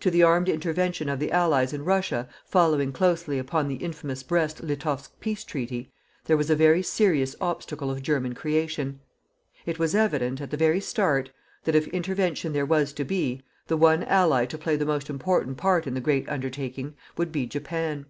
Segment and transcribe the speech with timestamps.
[0.00, 4.62] To the armed intervention of the Allies in Russia, following closely upon the infamous Brest
[4.62, 5.90] Litovsk peace treaty,
[6.26, 9.00] there was a very serious obstacle of German creation.
[9.64, 11.30] It was evident, at the very start,
[11.64, 15.56] that if intervention there was to be, the one Ally to play the most important
[15.56, 18.04] part in the great undertaking would be Japan.